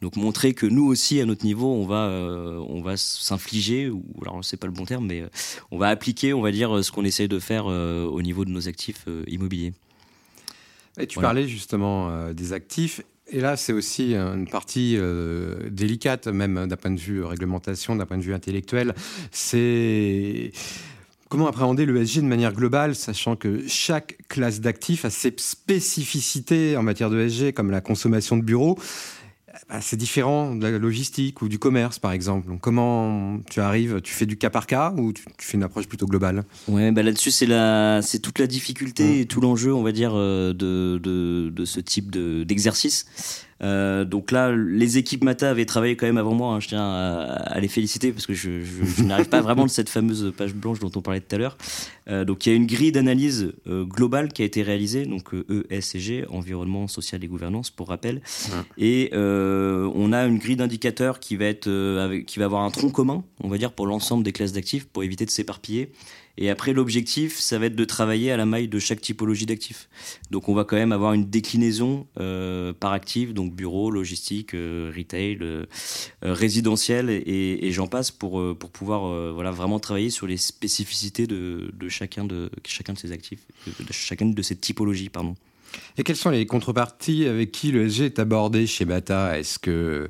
Donc 0.00 0.16
montrer 0.16 0.54
que 0.54 0.66
nous 0.66 0.86
aussi, 0.86 1.20
à 1.20 1.26
notre 1.26 1.44
niveau, 1.44 1.72
on 1.74 1.86
va, 1.86 2.08
euh, 2.08 2.64
on 2.68 2.80
va 2.80 2.96
s'infliger, 2.96 3.90
ou 3.90 4.02
alors 4.22 4.42
c'est 4.42 4.56
pas 4.56 4.66
le 4.66 4.72
bon 4.72 4.86
terme, 4.86 5.06
mais 5.06 5.20
euh, 5.20 5.28
on 5.70 5.78
va 5.78 5.88
appliquer, 5.88 6.32
on 6.32 6.40
va 6.40 6.52
dire, 6.52 6.82
ce 6.82 6.90
qu'on 6.90 7.04
essaie 7.04 7.28
de 7.28 7.38
faire 7.38 7.64
euh, 7.68 8.04
au 8.06 8.22
niveau 8.22 8.44
de 8.44 8.50
nos 8.50 8.66
actifs 8.66 9.06
immobiliers. 9.26 9.74
Et 10.98 11.06
tu 11.06 11.20
parlais 11.20 11.46
justement 11.46 12.32
des 12.32 12.52
actifs. 12.52 13.00
Et 13.32 13.40
là, 13.40 13.56
c'est 13.56 13.72
aussi 13.72 14.14
une 14.14 14.48
partie 14.48 14.98
délicate, 15.70 16.26
même 16.26 16.66
d'un 16.66 16.76
point 16.76 16.90
de 16.90 16.98
vue 17.00 17.22
réglementation, 17.22 17.94
d'un 17.94 18.06
point 18.06 18.18
de 18.18 18.22
vue 18.22 18.34
intellectuel. 18.34 18.94
C'est 19.30 20.50
comment 21.28 21.46
appréhender 21.46 21.86
l'ESG 21.86 22.22
de 22.22 22.26
manière 22.26 22.52
globale, 22.52 22.96
sachant 22.96 23.36
que 23.36 23.62
chaque 23.68 24.18
classe 24.28 24.60
d'actifs 24.60 25.04
a 25.04 25.10
ses 25.10 25.32
spécificités 25.36 26.76
en 26.76 26.82
matière 26.82 27.08
d'ESG, 27.08 27.52
comme 27.52 27.70
la 27.70 27.80
consommation 27.80 28.36
de 28.36 28.42
bureaux. 28.42 28.76
Bah, 29.68 29.80
c'est 29.80 29.96
différent 29.96 30.54
de 30.54 30.66
la 30.66 30.78
logistique 30.78 31.42
ou 31.42 31.48
du 31.48 31.58
commerce, 31.58 31.98
par 31.98 32.12
exemple. 32.12 32.52
comment 32.60 33.38
tu 33.50 33.60
arrives 33.60 34.00
Tu 34.00 34.12
fais 34.12 34.26
du 34.26 34.36
cas 34.36 34.50
par 34.50 34.66
cas 34.66 34.92
ou 34.96 35.12
tu, 35.12 35.24
fais 35.38 35.56
une 35.56 35.64
approche 35.64 35.88
plutôt 35.88 36.06
globale? 36.06 36.44
Ouais, 36.68 36.92
bah 36.92 37.02
là-dessus, 37.02 37.30
c'est 37.30 37.46
la, 37.46 38.00
c'est 38.02 38.20
toute 38.20 38.38
la 38.38 38.46
difficulté 38.46 39.20
et 39.20 39.26
tout 39.26 39.40
l'enjeu, 39.40 39.74
on 39.74 39.82
va 39.82 39.92
dire, 39.92 40.12
euh, 40.14 40.52
de, 40.52 41.00
de, 41.02 41.50
de 41.50 41.64
ce 41.64 41.80
type 41.80 42.10
de, 42.10 42.44
d'exercice. 42.44 43.06
Euh, 43.62 44.04
donc 44.04 44.30
là, 44.30 44.52
les 44.52 44.98
équipes 44.98 45.24
Mata 45.24 45.50
avaient 45.50 45.66
travaillé 45.66 45.96
quand 45.96 46.06
même 46.06 46.18
avant 46.18 46.34
moi. 46.34 46.54
Hein. 46.54 46.60
je 46.60 46.68
tiens 46.68 46.90
à, 46.90 47.60
les 47.60 47.68
féliciter 47.68 48.12
parce 48.12 48.26
que 48.26 48.34
je, 48.34 49.02
n'arrive 49.02 49.28
pas 49.28 49.40
vraiment 49.40 49.64
de 49.64 49.70
cette 49.70 49.88
fameuse 49.88 50.32
page 50.36 50.54
blanche 50.54 50.78
dont 50.78 50.90
on 50.94 51.02
parlait 51.02 51.20
tout 51.20 51.34
à 51.34 51.38
l'heure. 51.38 51.58
Euh, 52.08 52.24
donc 52.24 52.46
il 52.46 52.50
y 52.50 52.52
a 52.52 52.56
une 52.56 52.66
grille 52.66 52.92
d'analyse 52.92 53.52
euh, 53.66 53.84
globale 53.84 54.32
qui 54.32 54.42
a 54.42 54.44
été 54.44 54.62
réalisée, 54.62 55.06
donc 55.06 55.34
ESG, 55.70 56.26
environnement 56.30 56.88
social 56.88 57.22
et 57.22 57.28
gouvernance 57.28 57.70
pour 57.70 57.88
rappel. 57.88 58.22
Et 58.78 59.10
on 59.12 60.12
a 60.12 60.24
une 60.24 60.38
grille 60.38 60.56
d'indicateurs 60.56 61.20
qui 61.20 61.36
va 61.36 61.46
être, 61.46 61.68
qui 62.24 62.38
va 62.38 62.46
avoir 62.46 62.62
un 62.62 62.70
tronc 62.70 62.90
commun, 62.90 63.24
on 63.42 63.48
va 63.48 63.58
dire, 63.58 63.72
pour 63.72 63.86
l'ensemble 63.86 64.24
des 64.24 64.32
classes 64.32 64.52
d'actifs 64.52 64.86
pour 64.86 65.04
éviter 65.04 65.24
de 65.24 65.30
s'éparpiller. 65.30 65.90
Et 66.40 66.48
après, 66.48 66.72
l'objectif, 66.72 67.38
ça 67.38 67.58
va 67.58 67.66
être 67.66 67.76
de 67.76 67.84
travailler 67.84 68.32
à 68.32 68.38
la 68.38 68.46
maille 68.46 68.66
de 68.66 68.78
chaque 68.78 69.02
typologie 69.02 69.44
d'actifs. 69.44 69.90
Donc, 70.30 70.48
on 70.48 70.54
va 70.54 70.64
quand 70.64 70.76
même 70.76 70.90
avoir 70.90 71.12
une 71.12 71.28
déclinaison 71.28 72.06
euh, 72.18 72.72
par 72.72 72.92
actif, 72.92 73.34
donc 73.34 73.54
bureau, 73.54 73.90
logistique, 73.90 74.54
euh, 74.54 74.90
retail, 74.96 75.38
euh, 75.42 75.66
résidentiel, 76.22 77.10
et, 77.10 77.70
j'en 77.72 77.86
passe 77.86 78.10
pour, 78.10 78.42
pour 78.56 78.70
pouvoir 78.70 79.32
voilà, 79.34 79.50
vraiment 79.50 79.78
travailler 79.78 80.10
sur 80.10 80.26
les 80.26 80.38
spécificités 80.38 81.26
de, 81.26 81.70
de, 81.78 81.88
chacun, 81.88 82.24
de 82.24 82.50
chacun 82.66 82.94
de 82.94 82.98
ces 82.98 83.12
actifs, 83.12 83.46
de, 83.66 83.92
chacune 83.92 84.32
de 84.32 84.42
ces 84.42 84.56
typologies. 84.56 85.10
Pardon. 85.10 85.36
Et 85.98 86.02
quelles 86.02 86.16
sont 86.16 86.30
les 86.30 86.46
contreparties 86.46 87.26
avec 87.26 87.52
qui 87.52 87.70
le 87.70 87.88
SG 87.88 88.06
est 88.06 88.18
abordé 88.18 88.66
chez 88.66 88.86
Mata? 88.86 89.38
Est-ce 89.38 89.58
que 89.58 90.08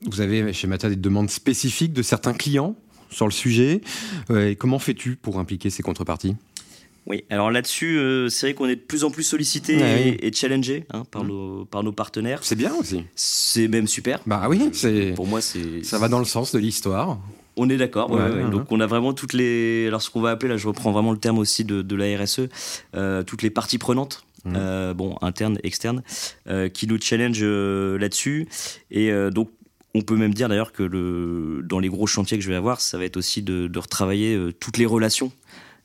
vous 0.00 0.20
avez 0.20 0.52
chez 0.54 0.66
Mata 0.66 0.88
des 0.88 0.96
demandes 0.96 1.30
spécifiques 1.30 1.92
de 1.92 2.02
certains 2.02 2.32
clients? 2.32 2.74
Sur 3.12 3.26
le 3.26 3.32
sujet. 3.32 3.80
Euh, 4.30 4.50
et 4.50 4.56
comment 4.56 4.78
fais-tu 4.78 5.16
pour 5.16 5.38
impliquer 5.38 5.70
ces 5.70 5.82
contreparties? 5.82 6.36
Oui, 7.06 7.24
alors 7.30 7.50
là-dessus, 7.50 7.98
euh, 7.98 8.28
c'est 8.28 8.46
vrai 8.46 8.54
qu'on 8.54 8.68
est 8.68 8.76
de 8.76 8.80
plus 8.80 9.02
en 9.02 9.10
plus 9.10 9.24
sollicité 9.24 9.76
et, 10.24 10.32
challengé 10.32 10.84
hein, 10.90 11.02
par, 11.10 11.24
mm. 11.24 11.28
nos, 11.28 11.64
par 11.64 11.82
nos 11.82 11.90
partenaires. 11.90 12.40
C'est 12.42 12.54
bien 12.54 12.72
aussi. 12.74 13.04
C'est 13.16 13.66
même 13.66 13.88
super. 13.88 14.20
Bah 14.26 14.46
oui, 14.48 14.70
c'est. 14.72 15.12
Pour 15.14 15.26
moi, 15.26 15.40
c'est. 15.40 15.82
Ça 15.82 15.98
va 15.98 16.08
dans 16.08 16.20
le 16.20 16.24
sens 16.24 16.52
de 16.52 16.60
l'histoire. 16.60 17.18
On 17.56 17.68
est 17.68 17.76
d'accord. 17.76 18.08
Donc 18.50 18.70
on 18.70 18.80
a 18.80 18.86
vraiment 18.86 19.12
toutes 19.12 19.32
les. 19.32 19.86
Alors 19.88 20.00
ce 20.00 20.10
qu'on 20.10 20.20
va 20.20 20.30
appeler, 20.30 20.50
là, 20.50 20.56
je 20.56 20.68
reprends 20.68 20.92
vraiment 20.92 21.10
le 21.10 21.18
terme 21.18 21.38
aussi 21.38 21.64
de, 21.64 21.82
de 21.82 21.96
la 21.96 22.16
RSE, 22.16 22.42
euh, 22.94 23.22
toutes 23.24 23.42
les 23.42 23.50
parties 23.50 23.78
prenantes. 23.78 24.24
Mm. 24.44 24.92
bon, 24.94 25.16
internes, 25.22 25.58
externes, 25.64 26.02
qui 26.72 26.86
nous 26.86 27.00
challenge 27.00 27.42
là-dessus. 27.42 28.48
Et 28.92 29.12
donc, 29.30 29.50
on 29.94 30.02
peut 30.02 30.16
même 30.16 30.34
dire 30.34 30.48
d'ailleurs 30.48 30.72
que 30.72 31.60
dans 31.62 31.78
les 31.78 31.88
gros 31.88 32.06
chantiers 32.06 32.38
que 32.38 32.44
je 32.44 32.48
vais 32.48 32.56
avoir, 32.56 32.80
ça 32.80 32.98
va 32.98 33.04
être 33.04 33.16
aussi 33.16 33.42
de, 33.42 33.70
retravailler 33.74 34.34
euh, 34.34 34.52
toutes 34.52 34.78
les 34.78 34.86
relations 34.86 35.32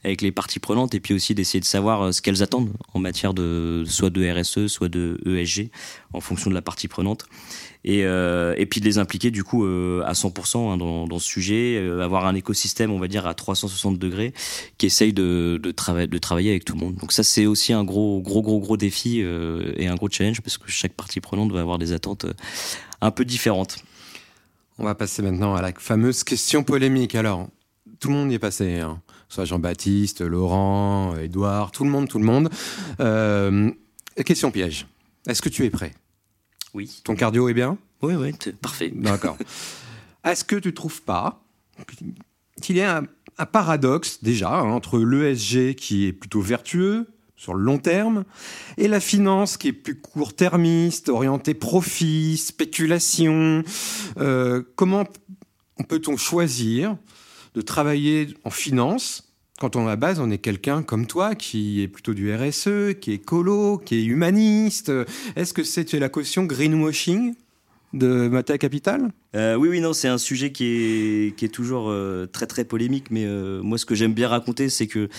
avec 0.04 0.22
les 0.22 0.32
parties 0.32 0.60
prenantes 0.60 0.94
et 0.94 1.00
puis 1.00 1.16
aussi 1.16 1.34
d'essayer 1.34 1.60
de 1.60 1.66
savoir 1.66 2.02
euh, 2.04 2.12
ce 2.12 2.22
qu'elles 2.22 2.44
attendent 2.44 2.72
en 2.94 3.00
matière 3.00 3.34
de 3.34 3.84
soit 3.88 4.12
de 4.12 4.32
RSE, 4.32 4.68
soit 4.68 4.88
de 4.88 5.20
ESG 5.26 5.72
en 6.14 6.22
fonction 6.22 6.50
de 6.50 6.56
la 6.56 6.62
partie 6.62 6.88
prenante 6.88 7.26
et, 7.84 8.06
euh, 8.06 8.54
puis 8.70 8.80
de 8.80 8.86
les 8.86 9.00
impliquer 9.00 9.32
du 9.32 9.44
coup 9.44 9.66
à 9.66 10.14
100% 10.14 10.74
hein, 10.74 10.78
dans, 10.78 11.20
ce 11.20 11.26
sujet, 11.26 11.78
avoir 12.02 12.28
un 12.28 12.36
écosystème 12.36 12.92
on 12.92 13.00
va 13.00 13.08
dire 13.08 13.26
à 13.28 13.34
360 13.34 13.98
degrés 13.98 14.34
qui 14.78 14.86
essaye 14.86 15.14
de, 15.14 15.60
de, 15.62 15.74
de 16.06 16.18
travailler 16.18 16.52
avec 16.52 16.64
tout 16.64 16.74
le 16.74 16.80
monde. 16.80 16.96
Donc 16.96 17.12
ça 17.12 17.24
c'est 17.24 17.46
aussi 17.46 17.74
un 17.74 17.84
gros 17.84 18.22
gros 18.22 18.42
gros 18.42 18.60
gros 18.60 18.78
défi 18.78 19.20
et 19.20 19.88
un 19.88 19.96
gros 19.96 20.10
challenge 20.10 20.42
parce 20.42 20.58
que 20.58 20.70
chaque 20.70 20.94
partie 20.94 21.20
prenante 21.20 21.52
va 21.52 21.60
avoir 21.62 21.80
des 21.80 21.92
attentes 21.92 22.28
un 23.02 23.12
peu 23.12 23.26
différentes. 23.26 23.78
On 24.79 24.84
va 24.84 24.96
passer 24.96 25.22
maintenant 25.22 25.55
à 25.55 25.62
la 25.62 25.72
fameuse 25.74 26.24
question 26.24 26.63
polémique. 26.63 27.15
Alors, 27.15 27.50
tout 28.00 28.10
le 28.10 28.13
monde 28.13 28.31
y 28.31 28.36
est 28.36 28.39
passé, 28.39 28.79
hein. 28.79 29.01
soit 29.27 29.46
Jean-Baptiste, 29.46 30.22
Laurent, 30.22 31.15
Edouard, 31.15 31.72
tout 31.72 31.84
le 31.84 31.89
monde, 31.89 32.07
tout 32.07 32.19
le 32.19 32.25
monde. 32.25 32.50
Euh, 33.00 33.72
question 34.24 34.51
piège. 34.51 34.88
Est-ce 35.27 35.41
que 35.41 35.50
tu 35.50 35.65
es 35.65 35.69
prêt? 35.69 35.93
Oui. 36.74 37.01
Ton 37.03 37.15
cardio 37.15 37.50
est 37.50 37.53
bien? 37.53 37.77
Oui, 38.03 38.13
oui, 38.15 38.34
parfait. 38.62 38.91
D'accord. 38.93 39.38
Est-ce 40.24 40.43
que 40.43 40.55
tu 40.55 40.67
ne 40.67 40.74
trouves 40.74 41.01
pas 41.01 41.43
qu'il 42.62 42.77
y 42.77 42.81
a 42.81 43.01
un, 43.38 43.46
paradoxe 43.46 44.24
déjà 44.24 44.51
hein, 44.51 44.69
entre 44.69 45.00
l'ESG 45.00 45.75
qui 45.75 46.05
est 46.05 46.13
plutôt 46.13 46.41
vertueux, 46.41 47.07
sur 47.38 47.53
le 47.53 47.63
long 47.63 47.77
terme, 47.77 48.25
et 48.77 48.88
la 48.88 49.00
finance 49.00 49.58
qui 49.58 49.70
est 49.70 49.74
plus 49.74 50.00
court-termiste, 50.00 51.08
orientée 51.08 51.53
profit, 51.53 52.36
spéculation. 52.36 53.63
Euh, 54.17 54.63
comment 54.75 55.06
peut-on 55.88 56.17
choisir 56.17 56.98
de 57.53 57.62
travailler 57.62 58.34
en 58.44 58.50
finance 58.50 59.24
quand 59.60 59.75
on, 59.75 59.86
à 59.86 59.89
la 59.89 59.96
base, 59.96 60.20
on 60.20 60.29
est 60.29 60.38
quelqu'un 60.38 60.84
comme 60.84 61.08
toi 61.08 61.34
qui 61.34 61.82
est 61.82 61.88
plutôt 61.88 62.13
du 62.13 62.32
RSE, 62.32 62.94
qui 63.01 63.12
est 63.12 63.15
écolo, 63.15 63.79
qui 63.79 63.96
est 63.96 64.03
humaniste? 64.03 64.91
Est-ce 65.36 65.51
que 65.53 65.63
c'est 65.63 65.91
la 65.94 66.10
caution 66.10 66.44
greenwashing? 66.44 67.34
De 67.98 68.27
Mata 68.27 68.58
Capital? 68.58 69.12
Euh, 69.36 69.56
Oui, 69.56 69.70
oui, 69.70 69.82
non, 69.82 69.94
c'est 69.94 70.08
un 70.08 70.18
sujet 70.18 70.51
qui 70.51 70.66
est, 70.66 71.36
qui 71.36 71.46
est 71.46 71.50
toujours 71.50 71.89
euh, 71.89 72.25
très 72.27 72.48
très 72.48 72.66
polémique, 72.66 73.12
mais 73.12 73.25
euh, 73.25 73.62
moi 73.62 73.77
ce 73.77 73.86
que 73.86 73.96
j'aime 73.96 74.13
bien 74.13 74.27
raconter, 74.27 74.70
c'est 74.70 74.88
que 74.88 75.10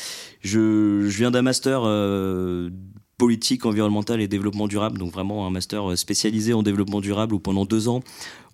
je, 0.41 1.07
je 1.09 1.19
viens 1.19 1.31
d'un 1.31 1.43
master 1.43 1.83
politique, 3.19 3.67
environnementale 3.67 4.21
et 4.21 4.29
développement 4.29 4.69
durable, 4.69 4.97
donc 4.99 5.13
vraiment 5.13 5.45
un 5.45 5.51
master 5.51 5.99
spécialisé 5.99 6.53
en 6.53 6.63
développement 6.63 7.01
durable 7.01 7.35
où 7.35 7.41
pendant 7.41 7.65
deux 7.65 7.89
ans, 7.89 8.01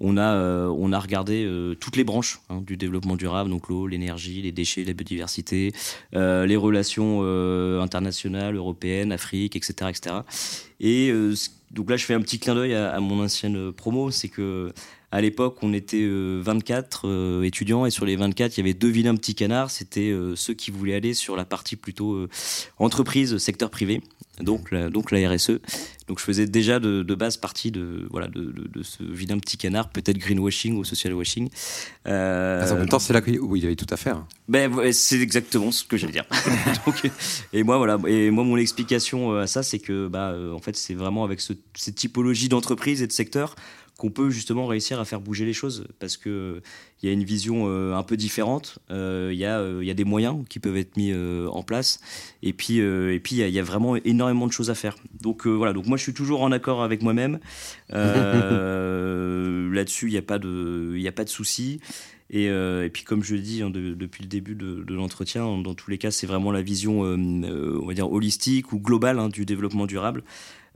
on 0.00 0.16
a, 0.16 0.68
on 0.68 0.90
a 0.90 0.98
regardé 0.98 1.46
toutes 1.80 1.96
les 1.96 2.04
branches 2.04 2.40
hein, 2.48 2.62
du 2.66 2.78
développement 2.78 3.16
durable, 3.16 3.50
donc 3.50 3.68
l'eau, 3.68 3.86
l'énergie, 3.86 4.40
les 4.40 4.52
déchets, 4.52 4.82
la 4.84 4.94
biodiversité, 4.94 5.72
les 6.12 6.56
relations 6.56 7.20
internationales, 7.82 8.56
européennes, 8.56 9.12
Afrique, 9.12 9.54
etc. 9.54 9.90
etc. 9.90 10.16
Et 10.80 11.12
donc 11.74 11.90
là, 11.90 11.96
je 11.96 12.04
fais 12.04 12.14
un 12.14 12.20
petit 12.20 12.38
clin 12.38 12.54
d'œil 12.54 12.74
à, 12.74 12.98
mon 13.00 13.22
ancienne 13.22 13.56
euh, 13.56 13.72
promo, 13.72 14.10
c'est 14.10 14.28
que 14.28 14.72
à 15.10 15.20
l'époque, 15.20 15.58
on 15.62 15.72
était 15.72 16.04
24 16.08 17.06
euh, 17.06 17.08
euh, 17.08 17.42
étudiants. 17.44 17.86
Et 17.86 17.90
sur 17.90 18.04
les 18.04 18.16
24, 18.16 18.56
il 18.56 18.60
y 18.60 18.62
avait 18.62 18.74
deux 18.74 18.88
vilains 18.88 19.14
petits 19.14 19.34
canards. 19.34 19.70
C'était 19.70 20.12
ceux 20.34 20.54
qui 20.54 20.72
voulaient 20.72 20.94
aller 20.94 21.14
sur 21.14 21.36
la 21.36 21.44
partie 21.44 21.76
plutôt 21.76 22.26
entreprise, 22.78 23.38
secteur 23.38 23.70
privé, 23.70 24.02
donc 24.40 24.70
la, 24.70 24.90
donc 24.90 25.10
la 25.10 25.28
RSE. 25.28 25.60
Donc 26.06 26.18
je 26.18 26.24
faisais 26.24 26.46
déjà 26.46 26.80
de, 26.80 27.02
base 27.14 27.36
partie 27.36 27.70
de, 27.70 28.06
voilà, 28.10 28.28
de, 28.28 28.82
ce 28.82 29.02
vilain 29.02 29.38
petit 29.38 29.56
canard, 29.56 29.88
peut-être 29.88 30.18
greenwashing 30.18 30.76
ou 30.76 30.84
social 30.84 31.14
washing. 31.14 31.48
en 32.04 32.10
même 32.10 32.88
temps, 32.88 32.98
c'est 32.98 33.12
là 33.12 33.20
où 33.40 33.56
il 33.56 33.62
y 33.62 33.66
avait 33.66 33.76
tout 33.76 33.86
à 33.90 33.96
faire. 33.96 34.26
Ben, 34.48 34.92
c'est 34.92 35.20
exactement 35.20 35.72
ce 35.72 35.84
que 35.84 35.96
j'allais 35.96 36.12
dire. 36.12 36.26
et 37.52 37.62
moi, 37.62 37.78
voilà, 37.78 37.98
et 38.06 38.30
moi, 38.30 38.44
mon 38.44 38.56
explication 38.56 39.36
à 39.36 39.46
ça, 39.46 39.62
c'est 39.62 39.78
que 39.78 40.08
bah, 40.08 40.36
en 40.52 40.60
fait, 40.60 40.76
c'est 40.76 40.94
vraiment 40.94 41.24
avec 41.24 41.40
ce, 41.40 41.54
cette 41.74 41.94
typologie 41.94 42.48
d'entreprise 42.48 43.02
et 43.02 43.06
de 43.06 43.12
secteur 43.12 43.56
qu'on 43.96 44.10
peut 44.10 44.30
justement 44.30 44.66
réussir 44.66 44.98
à 44.98 45.04
faire 45.04 45.20
bouger 45.20 45.44
les 45.44 45.52
choses 45.52 45.86
parce 46.00 46.16
que 46.16 46.60
il 47.02 47.06
y 47.06 47.10
a 47.10 47.12
une 47.12 47.24
vision 47.24 47.68
euh, 47.68 47.94
un 47.94 48.02
peu 48.02 48.16
différente. 48.16 48.78
Euh, 48.90 49.30
il 49.32 49.38
y, 49.38 49.44
euh, 49.44 49.84
y, 49.84 49.90
a 49.90 49.94
des 49.94 50.04
moyens 50.04 50.44
qui 50.48 50.58
peuvent 50.58 50.76
être 50.76 50.96
mis 50.96 51.12
en 51.14 51.62
place 51.62 52.00
et 52.42 52.52
puis 52.52 52.78
et 52.78 53.20
puis 53.20 53.36
il 53.36 53.48
y, 53.48 53.58
a 53.58 53.62
vraiment 53.62 53.96
énormément 53.96 54.23
de 54.32 54.52
choses 54.52 54.70
à 54.70 54.74
faire. 54.74 54.96
Donc 55.20 55.46
voilà. 55.46 55.72
Donc 55.72 55.86
moi 55.86 55.96
je 55.96 56.02
suis 56.02 56.14
toujours 56.14 56.42
en 56.42 56.52
accord 56.52 56.82
avec 56.82 57.02
moi-même. 57.02 57.38
Là-dessus 57.90 60.08
il 60.08 60.12
n'y 60.12 60.18
a 60.18 60.22
pas 60.22 60.38
de 60.38 60.94
il 60.96 61.08
a 61.08 61.12
pas 61.12 61.24
de 61.24 61.28
souci. 61.28 61.80
Et, 62.30 62.46
et, 62.46 62.90
puis 62.92 63.04
comme 63.04 63.22
je 63.22 63.34
le 63.34 63.40
dis 63.40 63.62
hein, 63.62 63.70
depuis 63.70 64.22
le 64.22 64.28
début 64.28 64.54
de, 64.54 64.94
l'entretien, 64.94 65.58
dans 65.58 65.74
tous 65.74 65.90
les 65.90 65.98
cas, 65.98 66.10
c'est 66.10 66.26
vraiment 66.26 66.52
la 66.52 66.62
vision, 66.62 67.00
on 67.00 67.86
va 67.86 67.94
dire, 67.94 68.10
holistique 68.10 68.72
ou 68.72 68.80
globale 68.80 69.18
hein, 69.18 69.28
du 69.28 69.44
développement 69.44 69.86
durable. 69.86 70.24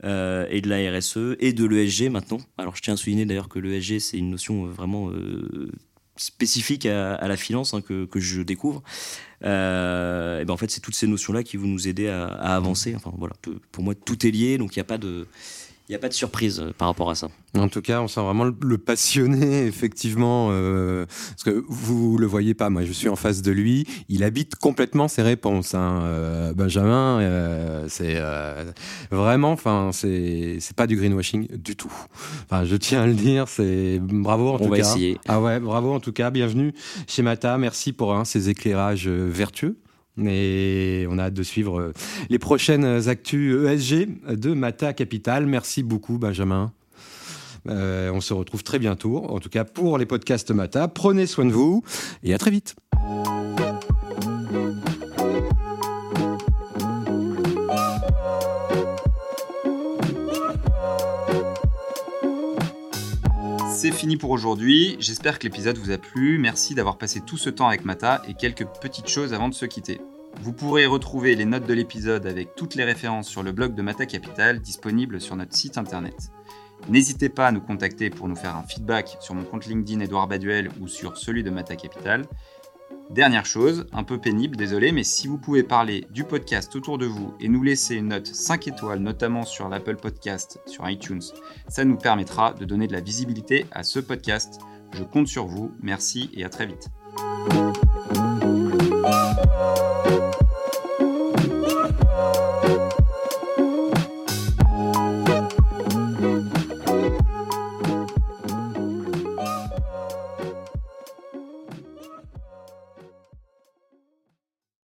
Euh, 0.05 0.47
et 0.49 0.61
de 0.61 0.69
la 0.69 0.97
RSE 0.97 1.35
et 1.39 1.51
de 1.51 1.65
l'ESG 1.65 2.09
maintenant. 2.09 2.37
Alors 2.57 2.73
je 2.73 2.81
tiens 2.81 2.93
à 2.93 2.97
souligner 2.97 3.25
d'ailleurs 3.25 3.49
que 3.49 3.59
l'ESG 3.59 3.99
c'est 3.99 4.17
une 4.17 4.29
notion 4.29 4.65
euh, 4.65 4.69
vraiment 4.69 5.11
euh, 5.11 5.69
spécifique 6.19 6.85
à, 6.85 7.27
la 7.27 7.37
finance 7.37 7.73
hein, 7.73 7.81
que, 7.81 8.05
que, 8.05 8.19
je 8.19 8.41
découvre. 8.41 8.83
et 9.41 9.45
ben 9.45 10.49
en 10.49 10.57
fait 10.57 10.69
c'est 10.69 10.81
toutes 10.81 10.95
ces 10.95 11.07
notions 11.07 11.33
là 11.33 11.43
qui 11.43 11.57
vont 11.57 11.67
nous 11.67 11.87
aider 11.87 12.07
à, 12.09 12.25
à 12.25 12.55
avancer. 12.55 12.93
Enfin 12.95 13.11
voilà, 13.17 13.35
pour 13.71 13.83
moi 13.83 13.95
tout 13.95 14.27
est 14.27 14.31
lié 14.31 14.57
donc 14.57 14.75
il 14.75 14.79
n'y 14.79 14.81
a 14.81 14.85
pas 14.85 14.97
de 14.97 15.27
il 15.89 15.93
n'y 15.93 15.95
a 15.95 15.99
pas 15.99 16.07
de 16.07 16.13
surprise 16.13 16.59
euh, 16.59 16.71
par 16.77 16.87
rapport 16.87 17.09
à 17.09 17.15
ça. 17.15 17.29
En 17.57 17.67
tout 17.67 17.81
cas, 17.81 17.99
on 17.99 18.07
sent 18.07 18.21
vraiment 18.21 18.43
le, 18.43 18.77
passionné, 18.77 19.65
effectivement, 19.65 20.49
euh, 20.51 21.07
parce 21.29 21.43
que 21.43 21.65
vous 21.67 22.19
le 22.19 22.27
voyez 22.27 22.53
pas, 22.53 22.69
moi 22.69 22.85
je 22.85 22.91
suis 22.91 23.09
en 23.09 23.15
face 23.15 23.41
de 23.41 23.51
lui, 23.51 23.87
il 24.07 24.23
habite 24.23 24.55
complètement 24.55 25.07
ses 25.07 25.23
réponses. 25.23 25.73
Hein. 25.73 26.01
Euh, 26.03 26.53
Benjamin, 26.53 27.87
c'est 27.87 28.21
vraiment, 29.09 29.51
enfin, 29.51 29.89
c'est 29.91 30.59
pas 30.75 30.85
du 30.85 30.95
greenwashing 30.95 31.57
du 31.57 31.75
tout. 31.75 31.91
Enfin, 32.45 32.65
je 32.65 32.75
tiens 32.75 33.01
à 33.01 33.07
le 33.07 33.15
dire, 33.15 33.47
c'est 33.47 33.99
bravo 33.99 34.49
en 34.49 34.57
tout 34.57 34.65
cas. 34.65 34.65
On 34.65 34.69
va 34.69 34.77
essayer. 34.77 35.17
Ah 35.27 35.41
ouais, 35.41 35.59
bravo 35.59 35.91
en 35.91 35.99
tout 35.99 36.13
cas, 36.13 36.29
bienvenue 36.29 36.71
chez 37.07 37.23
Mata, 37.23 37.57
merci 37.57 37.93
pour 37.93 38.13
hein, 38.13 38.25
ces 38.25 38.49
éclairages 38.49 39.07
vertueux. 39.07 39.75
Et 40.27 41.05
on 41.09 41.17
a 41.17 41.23
hâte 41.23 41.33
de 41.33 41.43
suivre 41.43 41.79
euh, 41.79 41.93
les 42.29 42.39
prochaines 42.39 43.07
actus 43.07 43.55
ESG 43.65 44.35
de 44.35 44.53
Mata 44.53 44.93
Capital. 44.93 45.45
Merci 45.45 45.83
beaucoup, 45.83 46.17
Benjamin. 46.17 46.71
Euh, 47.67 48.11
on 48.11 48.21
se 48.21 48.33
retrouve 48.33 48.63
très 48.63 48.79
bientôt, 48.79 49.17
en 49.17 49.39
tout 49.39 49.49
cas 49.49 49.63
pour 49.63 49.97
les 49.97 50.05
podcasts 50.05 50.51
Mata. 50.51 50.87
Prenez 50.87 51.27
soin 51.27 51.45
de 51.45 51.51
vous 51.51 51.83
et 52.23 52.33
à 52.33 52.37
très 52.37 52.51
vite. 52.51 52.75
Fini 63.99 64.15
pour 64.15 64.29
aujourd'hui. 64.29 64.95
J'espère 65.01 65.39
que 65.39 65.43
l'épisode 65.43 65.77
vous 65.77 65.91
a 65.91 65.97
plu. 65.97 66.37
Merci 66.37 66.73
d'avoir 66.73 66.97
passé 66.97 67.19
tout 67.19 67.35
ce 67.35 67.49
temps 67.49 67.67
avec 67.67 67.83
Mata 67.83 68.21
et 68.29 68.33
quelques 68.33 68.65
petites 68.79 69.09
choses 69.09 69.33
avant 69.33 69.49
de 69.49 69.53
se 69.53 69.65
quitter. 69.65 69.99
Vous 70.41 70.53
pourrez 70.53 70.85
retrouver 70.85 71.35
les 71.35 71.43
notes 71.43 71.65
de 71.65 71.73
l'épisode 71.73 72.25
avec 72.25 72.55
toutes 72.55 72.75
les 72.75 72.85
références 72.85 73.27
sur 73.27 73.43
le 73.43 73.51
blog 73.51 73.75
de 73.75 73.81
Mata 73.81 74.05
Capital 74.05 74.61
disponible 74.61 75.19
sur 75.19 75.35
notre 75.35 75.53
site 75.53 75.77
internet. 75.77 76.31
N'hésitez 76.87 77.27
pas 77.27 77.47
à 77.47 77.51
nous 77.51 77.59
contacter 77.59 78.09
pour 78.09 78.29
nous 78.29 78.37
faire 78.37 78.55
un 78.55 78.63
feedback 78.63 79.17
sur 79.19 79.35
mon 79.35 79.43
compte 79.43 79.65
LinkedIn 79.65 79.99
Edouard 79.99 80.29
Baduel 80.29 80.69
ou 80.79 80.87
sur 80.87 81.17
celui 81.17 81.43
de 81.43 81.49
Mata 81.49 81.75
Capital. 81.75 82.25
Dernière 83.09 83.45
chose, 83.45 83.87
un 83.91 84.03
peu 84.03 84.19
pénible, 84.19 84.55
désolé, 84.55 84.91
mais 84.91 85.03
si 85.03 85.27
vous 85.27 85.39
pouvez 85.39 85.63
parler 85.63 86.05
du 86.11 86.23
podcast 86.23 86.75
autour 86.75 86.99
de 86.99 87.07
vous 87.07 87.33
et 87.39 87.47
nous 87.47 87.63
laisser 87.63 87.95
une 87.95 88.09
note 88.09 88.27
5 88.27 88.67
étoiles, 88.67 88.99
notamment 88.99 89.45
sur 89.45 89.67
l'Apple 89.67 89.95
Podcast, 89.95 90.59
sur 90.67 90.87
iTunes, 90.87 91.23
ça 91.67 91.85
nous 91.85 91.97
permettra 91.97 92.53
de 92.53 92.65
donner 92.65 92.85
de 92.85 92.93
la 92.93 93.01
visibilité 93.01 93.65
à 93.71 93.81
ce 93.81 93.99
podcast. 93.99 94.59
Je 94.93 95.03
compte 95.03 95.27
sur 95.27 95.47
vous, 95.47 95.71
merci 95.81 96.29
et 96.35 96.45
à 96.45 96.49
très 96.49 96.67
vite. 96.67 96.89